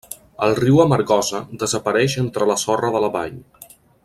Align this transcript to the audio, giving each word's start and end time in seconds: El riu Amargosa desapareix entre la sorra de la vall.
El 0.45 0.55
riu 0.59 0.79
Amargosa 0.85 1.43
desapareix 1.65 2.19
entre 2.25 2.51
la 2.53 2.59
sorra 2.67 2.95
de 2.97 3.03
la 3.07 3.13
vall. 3.19 3.41